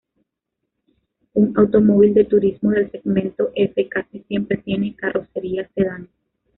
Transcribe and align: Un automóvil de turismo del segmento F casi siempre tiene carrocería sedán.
Un 1.35 1.53
automóvil 1.57 2.15
de 2.15 2.25
turismo 2.25 2.71
del 2.71 2.89
segmento 2.89 3.51
F 3.53 3.87
casi 3.87 4.21
siempre 4.23 4.57
tiene 4.57 4.95
carrocería 4.95 5.69
sedán. 5.75 6.09